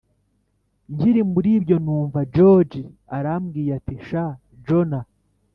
[0.93, 2.81] nkiri muribyo numva george
[3.15, 4.25] arambwiye ati: sha
[4.65, 4.99] jona!